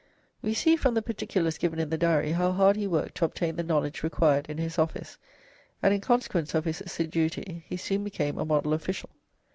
[0.41, 3.55] We see from the particulars given in the Diary how hard he worked to obtain
[3.55, 5.19] the knowledge required in his office,
[5.83, 9.11] and in consequence of his assiduity he soon became a model official.